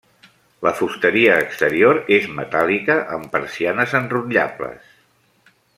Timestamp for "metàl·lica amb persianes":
2.41-3.95